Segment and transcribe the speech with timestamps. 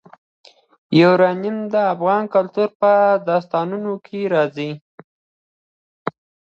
[1.01, 2.91] یورانیم د افغان کلتور په
[3.29, 4.71] داستانونو کې راځي.